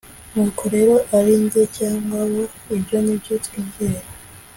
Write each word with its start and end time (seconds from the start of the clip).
Nuko 0.33 0.63
rero 0.75 0.95
ari 1.17 1.33
jye 1.51 1.63
cyangwa 1.77 2.17
bo 2.31 2.43
ibyo 2.75 2.97
ni 3.05 3.15
byo 3.21 3.35
twizera 3.45 4.07